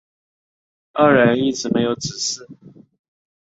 [0.93, 2.47] 二人一直没有子嗣。